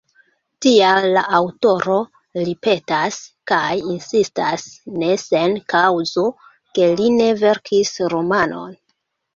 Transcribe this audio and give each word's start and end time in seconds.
Tial 0.65 1.03
la 1.17 1.21
aŭtoro 1.39 1.97
ripetas 2.47 3.19
kaj 3.53 3.61
insistas, 3.93 4.67
ne 5.03 5.11
sen 5.29 5.55
kaŭzo, 5.77 6.27
ke 6.79 6.91
li 6.99 7.17
ne 7.21 7.31
verkis 7.47 7.95
romanon. 8.19 8.77